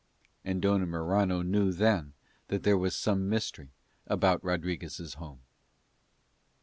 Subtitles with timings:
[0.43, 2.13] And Dona Mirana knew then
[2.47, 3.69] that there was some mystery
[4.07, 5.41] about Rodriguez' home.